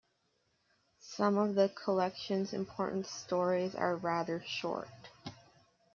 [0.97, 4.89] Some of the collection's important stories are rather short.